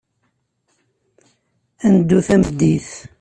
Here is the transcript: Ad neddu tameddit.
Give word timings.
Ad 1.85 1.91
neddu 1.93 2.19
tameddit. 2.27 2.89